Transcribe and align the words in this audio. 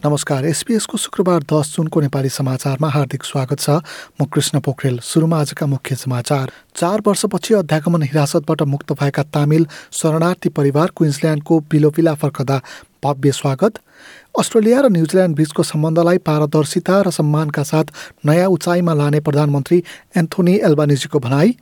नमस्कार 0.00 0.44
एसपिएसको 0.46 0.98
शुक्रबार 0.98 1.42
दस 1.44 1.74
जुनको 1.76 2.00
नेपाली 2.00 2.28
समाचारमा 2.28 2.88
हार्दिक 2.88 3.24
स्वागत 3.24 3.60
छ। 3.60 3.70
म 4.16 4.24
कृष्ण 4.24 4.60
पोखरेल 4.64 4.98
सुरुमा 5.04 5.40
आजका 5.40 5.66
मुख्य 5.66 5.94
समाचार। 5.94 6.50
चार 6.74 7.02
वर्षपछि 7.06 7.54
अध्यागमन 7.54 8.02
हिरासतबाट 8.02 8.62
मुक्त 8.64 8.92
भएका 8.96 9.22
तामिल 9.28 9.66
शरणार्थी 9.92 10.48
परिवार 10.56 10.90
क्विन्सल्यान्डको 10.96 11.58
बिलोपिला 11.68 12.14
फर्कदा 12.16 12.56
भव्य 13.04 13.32
स्वागत। 13.32 13.78
अस्ट्रेलिया 14.40 14.80
र 14.80 14.88
न्युजिल्यान्ड 14.88 15.36
बीचको 15.36 15.62
सम्बन्धलाई 15.62 16.18
पारदर्शिता 16.24 16.96
र 17.02 17.10
सम्मानका 17.12 17.62
साथ 17.62 17.92
नयाँ 18.24 18.48
उचाइमा 18.56 18.94
लाने 18.94 19.20
प्रधानमन्त्री 19.20 19.82
एन्थोनी 20.16 20.54
एल्बानिजीको 20.64 21.18
भनाई 21.20 21.52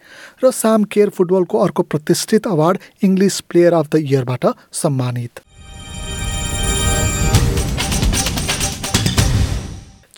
र 0.44 0.50
साम 0.54 0.84
केयर 0.86 1.10
फुटबलको 1.10 1.58
अर्को 1.58 1.82
प्रतिष्ठित 1.90 2.46
award 2.46 2.78
English 3.02 3.40
player 3.50 3.74
of 3.74 3.90
the 3.90 4.06
इयरबाट 4.06 4.46
सम्मानित। 4.84 5.47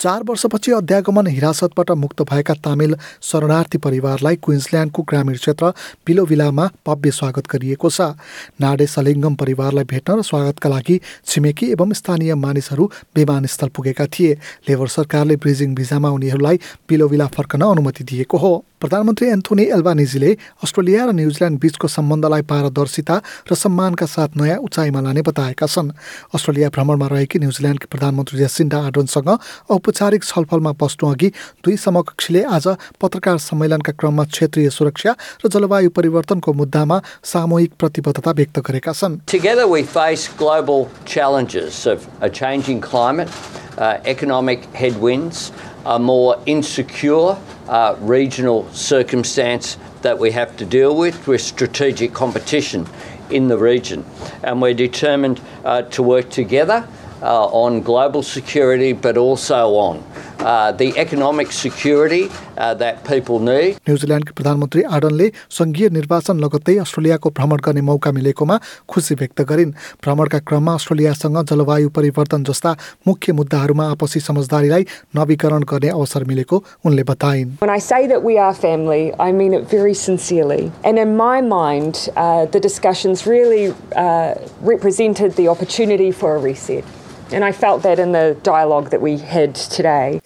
चार 0.00 0.22
वर्षपछि 0.28 0.72
अध्यागमन 0.72 1.26
हिरासतबाट 1.26 1.90
मुक्त 1.92 2.22
भएका 2.30 2.54
तामिल 2.64 2.94
शरणार्थी 3.22 3.78
परिवारलाई 3.78 4.36
क्विन्सल्यान्डको 4.36 5.02
ग्रामीण 5.02 5.36
क्षेत्र 5.36 5.70
पिलोभिलामा 6.06 6.66
भव्य 6.86 7.10
स्वागत 7.10 7.50
गरिएको 7.52 7.90
छ। 7.90 8.16
नाडे 8.64 8.86
सलिङ्गम 8.86 9.34
परिवारलाई 9.36 9.84
भेट्न 9.84 10.16
र 10.16 10.22
स्वागतका 10.24 10.68
लागि 10.72 10.96
छिमेकी 11.26 11.70
एवं 11.76 11.92
स्थानीय 11.92 12.34
मानिसहरू 12.34 12.90
विमानस्थल 13.12 13.68
पुगेका 13.76 14.06
थिए। 14.08 14.32
लेबर 14.72 14.88
सरकारले 14.88 15.36
ब्रिजिङ 15.36 15.74
भिजामा 15.76 16.08
उनीहरूलाई 16.16 16.60
पिलोभिला 16.88 17.26
फर्कन 17.36 17.60
अनुमति 17.60 18.04
दिएको 18.04 18.36
हो। 18.40 18.52
प्रधानमन्त्री 18.80 19.28
एन्थोनी 19.28 19.64
एल्बानिजीले 19.76 20.30
अस्ट्रेलिया 20.64 21.04
र 21.04 21.10
न्युजिल्यान्ड 21.12 21.60
बीचको 21.60 21.88
सम्बन्धलाई 21.92 22.42
पारदर्शिता 22.48 23.16
र 23.44 23.54
सम्मानका 23.54 24.06
साथ 24.08 24.40
नयाँ 24.40 24.56
उचाइमा 24.64 25.00
लाने 25.04 25.22
बताएका 25.28 25.66
छन्। 25.68 25.92
अस्ट्रेलिया 26.32 26.68
भ्रमणमा 26.72 27.06
रहेकी 27.12 27.38
न्युजिल्यान्डकी 27.44 27.86
प्रधानमन्त्री 27.92 28.38
जेसिन्डा 28.40 28.78
आर्डनसँग 28.88 29.28
औपचारिक 29.68 30.24
छलफलमा 30.24 30.72
बस्नु 30.80 31.12
अघि 31.12 31.28
दुई 31.60 31.76
समकक्षीले 31.76 32.42
आज 32.56 32.66
पत्रकार 32.96 33.36
सम्मेलनका 33.36 33.92
क्रममा 34.00 34.24
क्षेत्रीय 34.32 34.70
सुरक्षा 34.72 35.12
र 35.44 35.48
जलवायु 35.52 35.90
परिवर्तनको 35.92 36.52
मुद्दामा 36.60 36.96
सामूहिक 37.20 37.76
प्रतिबद्धता 37.76 38.30
व्यक्त 38.32 38.58
गरेका 38.64 38.92
छन्। 38.96 39.20
Together, 39.28 39.68
we 39.68 39.84
face 39.84 40.24
global 40.40 40.88
challenges 41.04 41.84
of 41.84 42.08
a 42.24 42.30
changing 42.32 42.80
climate, 42.80 43.28
uh, 43.76 44.00
economic 44.06 44.64
headwinds, 44.72 45.52
a 45.86 45.98
more 45.98 46.40
insecure 46.46 47.38
uh, 47.68 47.96
regional 48.00 48.70
circumstance 48.72 49.78
that 50.02 50.18
we 50.18 50.30
have 50.32 50.56
to 50.56 50.64
deal 50.64 50.96
with, 50.96 51.26
with 51.26 51.40
strategic 51.40 52.12
competition 52.12 52.86
in 53.30 53.48
the 53.48 53.58
region. 53.58 54.04
And 54.42 54.60
we're 54.60 54.74
determined 54.74 55.40
uh, 55.64 55.82
to 55.82 56.02
work 56.02 56.30
together 56.30 56.88
uh, 57.22 57.46
on 57.46 57.82
global 57.82 58.22
security, 58.22 58.92
but 58.92 59.16
also 59.16 59.74
on 59.74 60.04
uh, 60.39 60.71
the 60.71 60.89
economic 60.97 61.51
security 61.51 62.23
uh, 62.57 62.73
that 62.81 63.03
people 63.03 63.39
need. 63.39 63.77
न्युजिल्यान्डकी 63.87 64.33
प्रधानमन्त्री 64.37 64.81
आर्डनले 64.95 65.27
सङ्घीय 65.57 65.89
निर्वाचन 65.97 66.39
लगत्तै 66.45 66.75
अस्ट्रेलियाको 66.85 67.29
भ्रमण 67.37 67.59
गर्ने 67.65 67.81
मौका 67.89 68.11
मिलेकोमा 68.17 68.57
खुसी 68.89 69.15
व्यक्त 69.21 69.41
गरिन् 69.51 69.71
भ्रमणका 70.03 70.39
क्रममा 70.47 70.73
अस्ट्रेलियासँग 70.79 71.37
जलवायु 71.51 71.89
परिवर्तन 71.97 72.43
जस्ता 72.49 72.75
मुख्य 73.07 73.33
मुद्दाहरूमा 73.39 73.85
आपसी 73.95 74.19
समझदारीलाई 74.29 74.85
नवीकरण 75.19 75.63
गर्ने 75.71 75.89
अवसर 75.99 76.23
मिलेको 76.31 76.63
उनले 76.85 77.03
बताइन् 77.11 77.55
When 77.61 77.73
I 77.77 77.79
say 77.79 78.01
that 78.07 78.23
we 78.23 78.37
are 78.37 78.53
family, 78.53 79.13
I 79.19 79.31
mean 79.31 79.53
it 79.53 79.65
very 79.77 79.93
sincerely. 79.93 80.71
And 80.83 80.99
in 80.99 81.15
my 81.17 81.41
mind, 81.41 82.09
uh, 82.15 82.45
the 82.45 82.59
discussions 82.59 83.25
really 83.27 83.73
uh, 83.95 84.35
represented 84.61 85.33
the 85.33 85.47
opportunity 85.47 86.11
for 86.11 86.35
a 86.35 86.39
reset. 86.39 86.83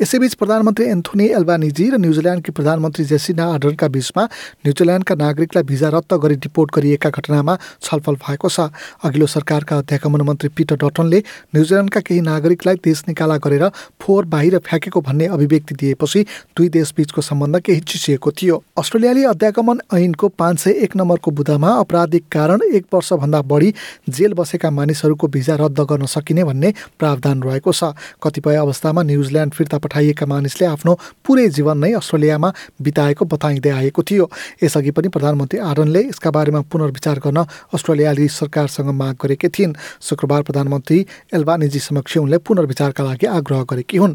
यसैबीच 0.01 0.35
प्रधानमन्त्री 0.35 0.85
एन्थोनी 0.89 1.27
एल्बानिजी 1.35 1.89
र 1.91 1.97
न्युजिल्यान्डकी 1.99 2.53
प्रधानमन्त्री 2.53 3.05
जेसिना 3.07 3.45
आर्डनका 3.55 3.89
बीचमा 3.89 4.25
न्युजिल्यान्डका 4.65 5.15
नागरिकलाई 5.17 5.65
भिजा 5.65 5.89
रद्द 5.91 6.15
गरी 6.19 6.37
डिपोर्ट 6.45 6.71
गरिएका 6.75 7.11
घटनामा 7.13 7.57
छलफल 7.83 8.17
भएको 8.19 8.49
छ 8.49 8.69
अघिल्लो 9.03 9.27
सरकारका 9.29 9.79
अध्यागमन 9.79 10.23
मन्त्री 10.29 10.49
पिटर 10.57 10.77
डटनले 10.81 11.19
न्युजिल्यान्डका 11.55 12.01
केही 12.03 12.21
नागरिकलाई 12.23 12.81
देश 12.83 13.03
निकाला 13.09 13.37
गरेर 13.45 13.67
फोहोर 14.01 14.25
बाहिर 14.29 14.59
फ्याँकेको 14.65 15.01
भन्ने 15.03 15.27
अभिव्यक्ति 15.37 15.75
दिएपछि 15.77 16.25
दुई 16.57 16.69
देशबीचको 16.71 17.21
सम्बन्ध 17.23 17.61
केही 17.61 17.81
चिसिएको 17.87 18.31
थियो 18.35 18.63
अस्ट्रेलियाली 18.79 19.25
अध्यागमन 19.27 19.85
ऐनको 19.95 20.29
पाँच 20.37 20.59
सय 20.61 20.81
एक 20.85 20.97
नम्बरको 20.97 21.31
बुदामा 21.35 21.75
आपराधिक 21.77 22.25
कारण 22.33 22.67
एक 22.73 22.87
वर्षभन्दा 22.95 23.43
बढी 23.45 23.73
जेल 24.11 24.33
बसेका 24.35 24.71
मानिसहरूको 24.73 25.29
भिजा 25.31 25.55
रद्द 25.59 25.81
गर्न 25.87 26.07
सकिने 26.09 26.45
भन्ने 26.45 26.73
प्रावधान 26.99 27.43
रहेको 27.43 27.73
छ। 27.73 27.95
कतिपय 28.23 28.57
अवस्थामा 28.57 29.03
न्युजिल्यान्ड 29.03 29.53
फिर्ता 29.55 29.79
पठाइएका 29.79 30.27
मानिसले 30.27 30.67
आफ्नो 30.67 30.93
पुरै 31.25 31.49
जीवन 31.57 31.79
नै 31.79 31.93
अस्ट्रेलियामा 32.01 32.49
बिताएको 32.83 33.25
बताइँदै 33.25 33.71
आएको 33.71 34.03
थियो। 34.03 34.25
यसअघि 34.63 34.91
पनि 34.97 35.09
प्रधानमन्त्री 35.15 35.59
आर्डनले 35.61 36.03
यसका 36.09 36.31
बारेमा 36.31 36.61
पुनर्विचार 36.73 37.19
गर्न 37.25 37.45
अस्ट्रेलियाली 37.75 38.29
सरकारसँग 38.29 38.91
माग 38.91 39.15
गरेकी 39.23 39.49
थिइन्। 39.49 39.75
शुक्रबार 40.03 40.43
प्रधानमन्त्री 40.43 40.99
एल्बानिजी 41.35 41.79
समक्ष 41.79 42.17
उनले 42.19 42.39
पुनर्विचारका 42.39 43.03
लागि 43.05 43.27
आग्रह 43.27 43.63
गरेकी 43.71 43.97
हुन्। 43.99 44.15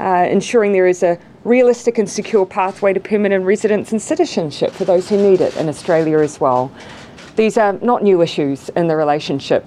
Uh, 0.00 1.16
realistic 1.44 1.96
and 1.96 2.06
secure 2.06 2.44
pathway 2.44 2.92
to 2.92 3.00
permanent 3.00 3.46
residence 3.46 3.92
and 3.92 4.02
citizenship 4.02 4.72
for 4.72 4.84
those 4.84 5.08
who 5.08 5.16
need 5.16 5.40
it 5.40 5.56
in 5.56 5.70
Australia 5.70 6.18
as 6.18 6.38
well. 6.38 6.70
These 7.36 7.56
are 7.56 7.78
not 7.80 8.02
new 8.02 8.20
issues 8.20 8.68
in 8.76 8.88
the 8.88 8.96
relationship, 8.96 9.64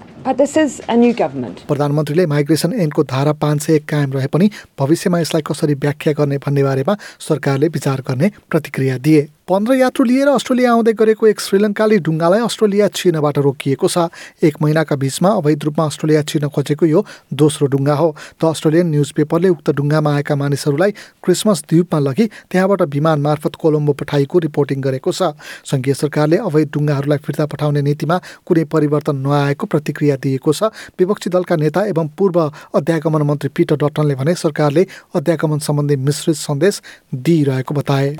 प्रधानमन्त्रीले 1.68 2.26
माइग्रेसन 2.26 2.72
ऐनको 2.72 3.02
धारा 3.04 3.32
पाँच 3.32 3.62
सय 3.62 3.74
एक 3.74 3.84
कायम 3.88 4.12
रहे 4.12 4.26
पनि 4.26 4.50
भविष्यमा 4.78 5.20
यसलाई 5.20 5.42
कसरी 5.46 5.74
व्याख्या 5.74 6.12
गर्ने 6.12 6.38
भन्ने 6.38 6.62
बारेमा 6.62 6.96
सरकारले 7.20 7.68
विचार 7.68 8.00
गर्ने 8.00 8.30
प्रतिक्रिया 8.50 8.98
दिए। 8.98 9.28
पन्ध्र 9.48 9.74
यात्रु 9.76 10.04
लिएर 10.04 10.28
अस्ट्रेलिया 10.28 10.70
आउँदै 10.72 10.92
गरेको 10.96 11.26
एक 11.28 11.40
श्रीलङ्काली 11.40 11.96
डुङ्गालाई 12.00 12.40
अस्ट्रेलिया 12.48 12.86
छिर्नबाट 12.96 13.38
रोकिएको 13.44 13.88
छ। 13.92 14.08
एक 14.40 14.56
महिनाका 14.56 14.96
बिचमा 14.96 15.28
अवैध 15.36 15.64
रूपमा 15.68 15.84
अस्ट्रेलिया 15.84 16.22
छिर्न 16.24 16.48
खोजेको 16.48 16.86
यो 16.88 17.04
दोस्रो 17.28 17.66
डुङ्गा 17.68 17.94
हो। 17.94 18.08
द 18.40 18.42
अस्ट्रेलियन 18.48 18.88
न्युज 18.88 19.10
पेपरले 19.12 19.48
उक्त 19.52 19.68
डुङ्गामा 19.76 20.14
आएका 20.16 20.34
मानिसहरूलाई 20.40 20.90
क्रिसमस 21.20 21.60
द्वीपमा 21.68 21.98
लगी 22.00 22.26
त्यहाँबाट 22.48 22.82
विमान 22.88 23.20
मार्फत 23.20 23.54
कोलम्बो 23.60 23.92
पठाइएको 23.92 24.38
रिपोर्टिङ 24.48 24.80
गरेको 24.80 25.12
छ। 25.12 25.36
सङ्घीय 25.68 25.92
सरकारले 25.92 26.40
अवैध 26.40 26.68
डुङ्गाहरूलाई 26.72 27.20
फिर्ता 27.20 27.44
पठाउने 27.44 27.84
नीतिमा 27.84 28.16
कुनै 28.48 28.64
परिवर्तन 28.64 29.16
नआएको 29.28 29.64
प्रतिक्रिया 29.68 30.16
दिएको 30.24 30.52
छ। 30.56 30.72
विपक्षी 30.96 31.28
दलका 31.28 31.60
नेता 31.60 31.84
एवं 31.92 32.08
पूर्व 32.16 32.40
अध्यागमन 32.80 33.22
मन्त्री 33.28 33.52
पिटर 33.52 33.76
डटनले 33.76 34.14
भने 34.16 34.34
सरकारले 34.40 34.86
अध्यागमन 35.12 35.58
सम्बन्धी 35.60 35.96
मिश्रित 36.00 36.36
सन्देश 36.38 36.80
दिइरहेको 37.12 37.72
बताए। 37.76 38.16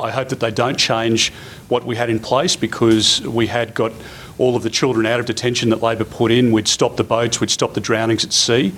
Change 1.14 1.32
what 1.68 1.84
we 1.84 1.96
had 1.96 2.10
in 2.10 2.18
place 2.18 2.56
because 2.56 3.20
we 3.22 3.46
had 3.46 3.74
got 3.74 3.92
all 4.36 4.56
of 4.56 4.64
the 4.64 4.70
children 4.70 5.06
out 5.06 5.20
of 5.20 5.26
detention 5.26 5.70
that 5.70 5.80
Labor 5.80 6.04
put 6.04 6.32
in. 6.32 6.50
We'd 6.50 6.66
stop 6.66 6.96
the 6.96 7.04
boats, 7.04 7.40
we'd 7.40 7.50
stop 7.50 7.74
the 7.74 7.80
drownings 7.80 8.24
at 8.24 8.32
sea, 8.32 8.72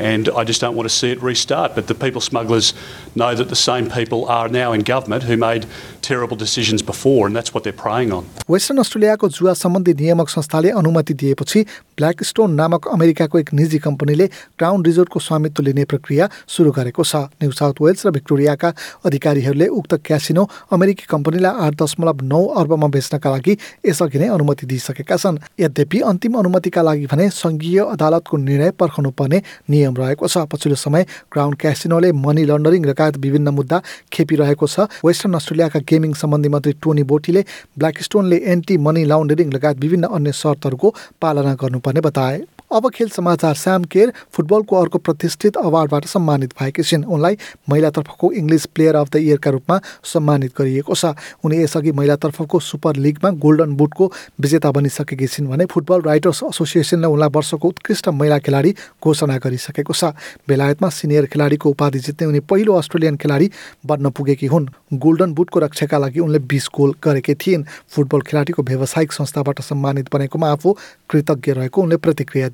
and 0.00 0.28
I 0.30 0.44
just 0.44 0.60
don't 0.60 0.76
want 0.76 0.88
to 0.88 0.94
see 0.94 1.10
it 1.10 1.22
restart. 1.22 1.74
But 1.74 1.86
the 1.86 1.94
people 1.94 2.20
smugglers 2.20 2.72
know 3.14 3.34
that 3.34 3.48
the 3.48 3.60
same 3.68 3.90
people 3.90 4.26
are 4.26 4.48
now 4.48 4.72
in 4.72 4.80
government 4.82 5.24
who 5.24 5.36
made 5.36 5.66
terrible 6.02 6.36
decisions 6.36 6.82
before, 6.82 7.26
and 7.26 7.36
that's 7.36 7.52
what 7.54 7.64
they're 7.64 7.82
preying 7.84 8.12
on. 8.12 8.24
Western 8.50 8.78
अस्ट्रेलियाको 8.78 9.28
जुवा 9.28 9.52
सम्बन्धी 9.62 9.94
नियामक 10.00 10.28
संस्थाले 10.28 10.70
अनुमति 10.80 11.14
दिएपछि 11.22 11.60
black 11.96 12.22
stone 12.24 12.54
नामक 12.60 12.88
अमेरिकाको 12.88 13.38
एक 13.38 13.52
निजी 13.54 13.78
कम्पनीले 13.86 14.26
क्राउन 14.58 14.84
रिजोर्टको 14.84 15.20
स्वामित्व 15.20 15.62
लिने 15.62 15.84
प्रक्रिया 15.92 16.28
सुरु 16.48 16.70
गरेको 16.78 17.04
छ 17.04 17.16
न्यू 17.42 17.52
साउथ 17.60 17.82
वेल्स 17.82 18.06
र 18.06 18.10
भिक्टोरियाका 18.16 18.72
अधिकारीहरूले 19.06 19.66
उक्त 19.78 19.94
क्यासिनो 20.06 20.48
अमेरिकी 20.72 21.06
कम्पनीलाई 21.12 21.66
आठ 21.66 21.74
दशमलव 21.82 22.24
नौ 22.32 22.42
अर्बमा 22.62 22.88
बेच्नका 22.96 23.30
लागि 23.30 23.56
यसअघि 23.86 24.18
नै 24.18 24.28
अनुमति 24.36 24.66
दिइसकेका 24.72 25.16
छन् 25.22 25.40
यद्यपि 25.60 26.00
अन्तिम 26.10 26.38
अनुमतिका 26.42 26.82
लागि 26.88 27.06
भने 27.12 27.28
सङ्घीय 27.40 27.78
अदालतको 27.94 28.36
निर्णय 28.48 28.70
पर्खनु 28.80 29.10
पर्ने 29.20 29.42
नियम 29.90 29.96
रहेको 29.96 30.28
छ। 30.28 30.46
पछिल्लो 30.46 30.76
समय 30.76 31.06
क्राउन 31.32 31.52
क्यासिनोले 31.54 32.12
मनी 32.14 32.44
लन्डरिङ 32.44 32.84
लगायत 32.84 33.16
विभिन्न 33.18 33.48
मुद्दा 33.50 33.82
खेपिरहेको 34.12 34.66
छ। 34.66 34.86
वेस्टर्न 35.04 35.34
अस्ट्रेलियाका 35.34 35.80
गेमिङ 35.82 36.12
सम्बन्धी 36.14 36.48
मन्त्री 36.48 36.72
टोनी 36.82 37.02
बोटीले 37.02 37.42
ब्ल्याक 37.78 37.96
स्टोनले 38.02 38.36
एन्टी 38.46 38.78
मनी 38.78 39.04
लाउन्डरिङ 39.04 39.52
लगायत 39.52 39.78
विभिन्न 39.80 40.04
अन्य 40.06 40.32
शर्तहरूको 40.32 40.94
पालना 41.20 41.54
गर्नुपर्ने 41.54 42.00
बताए। 42.00 42.38
अब 42.72 42.88
खेल 42.94 43.08
समाचार 43.08 43.54
श्याम 43.54 43.84
केर 43.84 44.12
फुटबलको 44.32 44.76
अर्को 44.76 44.98
प्रतिष्ठित 44.98 45.56
अवार्डबाट 45.56 46.04
सम्मानित 46.06 46.52
भएकी 46.60 46.82
छिन्। 46.82 47.04
उनलाई 47.04 47.36
महिलातर्फको 47.70 48.30
इङ्ग्लिस 48.32 48.66
प्लेयर 48.66 48.94
अफ 48.96 49.10
द 49.10 49.16
इयरका 49.16 49.50
रूपमा 49.50 49.80
सम्मानित 50.04 50.52
गरिएको 50.58 50.94
छ। 50.94 51.10
उनी 51.44 51.62
यसअघि 51.62 51.92
महिलातर्फको 51.92 52.60
सुपर 52.60 52.96
लिगमा 52.96 53.30
गोल्डन 53.42 53.74
बुटको 53.74 54.06
विजेता 54.40 54.70
बनिसकेकी 54.70 55.26
छिन् 55.26 55.48
भने 55.50 55.64
फुटबल 55.66 56.00
राइटर्स 56.02 56.42
एसोसिएसनले 56.44 57.06
उनलाई 57.06 57.28
वर्षको 57.34 57.68
उत्कृष्ट 57.68 58.08
महिला 58.08 58.38
खेलाडी 58.38 58.74
घोषणा 59.02 59.36
गरिसकेको 59.42 59.92
छ। 59.92 60.14
बेलायतमा 60.46 60.88
सिनियर 60.90 61.26
खेलाडीको 61.26 61.70
उपाधि 61.70 61.98
जित्ने 61.98 62.26
उनी 62.28 62.40
पहिलो 62.46 62.74
अस्ट्रेलियन 62.78 63.16
खेलाडी 63.18 63.50
बन्न 63.86 64.10
पुगेकी 64.14 64.46
हुन्। 64.46 64.70
गोल्डन 64.94 65.34
बुटको 65.34 65.58
रक्षाका 65.60 65.98
लागि 65.98 66.20
उनले 66.20 66.38
बिस 66.46 66.68
गोल 66.70 66.94
गरेकी 67.02 67.34
थिइन्। 67.34 67.66
फुटबल 67.90 68.20
खेलाडीको 68.30 68.62
व्यावसायिक 68.62 69.12
संस्थाबाट 69.12 69.60
सम्मानित 69.60 70.14
बनेकोमा 70.14 70.50
आफू 70.52 70.76
कृतज्ञ 71.10 71.52
रहेको 71.52 71.82
उनले 71.82 71.96
प्रतिक्रिया 71.98 72.48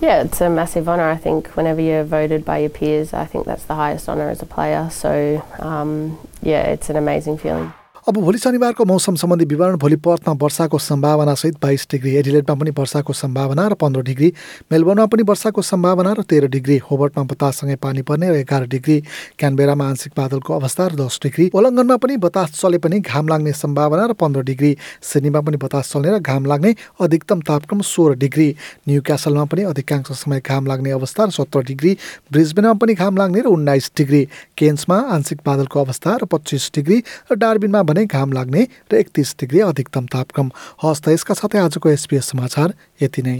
Yeah, 0.00 0.22
it's 0.22 0.40
a 0.40 0.50
massive 0.50 0.88
honour. 0.88 1.08
I 1.08 1.16
think 1.16 1.48
whenever 1.56 1.80
you're 1.80 2.04
voted 2.04 2.44
by 2.44 2.58
your 2.58 2.70
peers, 2.70 3.14
I 3.14 3.24
think 3.24 3.46
that's 3.46 3.64
the 3.64 3.74
highest 3.74 4.08
honour 4.08 4.28
as 4.28 4.42
a 4.42 4.46
player. 4.46 4.90
So, 4.90 5.42
um, 5.60 6.18
yeah, 6.42 6.62
it's 6.64 6.90
an 6.90 6.96
amazing 6.96 7.38
feeling. 7.38 7.72
अब 8.06 8.14
भोलि 8.14 8.38
शनिबारको 8.38 8.84
मौसम 8.84 9.14
सम्बन्धी 9.16 9.44
विवरण 9.46 9.76
भोलि 9.76 9.96
पर्थमा 9.96 10.32
वर्षाको 10.36 10.78
सम्भावनासहित 10.78 11.54
बाइस 11.62 11.86
डिग्री 11.90 12.14
एडिलेटमा 12.16 12.54
पनि 12.54 12.70
वर्षाको 12.70 13.12
सम्भावना 13.14 13.66
र 13.68 13.74
पन्ध्र 13.74 14.00
डिग्री 14.02 14.32
मेलबोर्नमा 14.72 15.06
पनि 15.06 15.22
वर्षाको 15.22 15.62
सम्भावना 15.64 16.12
र 16.12 16.22
तेह्र 16.24 16.46
डिग्री 16.50 16.76
होबर्टमा 16.84 17.24
बताससँगै 17.24 17.76
पानी 17.78 18.02
पर्ने 18.02 18.28
र 18.28 18.34
एघार 18.36 18.66
डिग्री 18.68 19.00
क्यानबेरामा 19.38 19.86
आंशिक 19.86 20.12
बादलको 20.16 20.54
अवस्था 20.54 20.86
र 20.86 20.94
दस 20.96 21.18
डिग्री 21.22 21.48
ओलङ्गनमा 21.54 21.96
पनि 21.96 22.16
बतास 22.18 22.52
चले 22.54 22.78
पनि 22.78 23.00
घाम 23.00 23.28
लाग्ने 23.28 23.52
सम्भावना 23.54 24.04
र 24.04 24.12
पन्ध्र 24.14 24.42
डिग्री 24.44 24.76
सिडनीमा 25.04 25.40
पनि 25.40 25.56
बतास 25.58 25.92
चल्ने 25.92 26.10
र 26.10 26.18
घाम 26.20 26.46
लाग्ने 26.46 26.74
अधिकतम 27.00 27.40
तापक्रम 27.42 27.80
सोह्र 27.86 28.18
डिग्री 28.18 28.48
न्यू 28.84 29.00
क्यासलमा 29.02 29.44
पनि 29.46 29.62
अधिकांश 29.64 30.12
समय 30.18 30.42
घाम 30.42 30.66
लाग्ने 30.66 30.90
अवस्था 30.92 31.24
र 31.24 31.30
सत्र 31.32 31.64
डिग्री 31.64 31.96
ब्रिजबेनमा 32.30 32.74
पनि 32.76 32.94
घाम 32.96 33.16
लाग्ने 33.16 33.40
र 33.40 33.56
उन्नाइस 33.56 33.90
डिग्री 33.96 34.22
केन्समा 34.58 35.00
आंशिक 35.10 35.40
बादलको 35.46 35.80
अवस्था 35.82 36.16
र 36.18 36.30
पच्चिस 36.30 36.70
डिग्री 36.74 37.02
र 37.32 37.40
डार्बिनमा 37.40 37.82
भने 37.94 38.06
घाम 38.06 38.32
लाग्ने 38.32 38.66
र 38.92 38.96
एकतिस 38.96 39.34
डिग्री 39.40 39.60
अधिकतम 39.62 40.06
तापक्रम। 40.10 40.50
हस्त 40.82 41.08
यसका 41.08 41.34
साथै 41.34 41.58
आजको 41.60 41.90
एसपिएस 41.90 42.26
समाचार 42.26 42.74
यति 43.02 43.22
नै। 43.22 43.38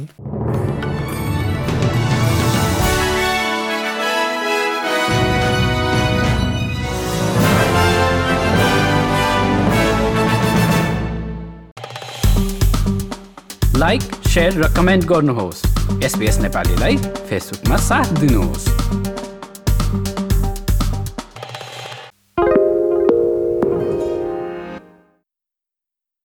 लाइक 13.75 14.03
सेयर 14.25 14.53
र 14.55 14.69
कमेन्ट 14.77 15.05
गर्नुहोस्। 15.05 15.63
एसपिएस 16.05 16.39
नेपालीलाई 16.41 16.97
फेसबुकमा 17.29 17.77
साथ 17.83 18.09
दिनुहोस्। 18.21 19.24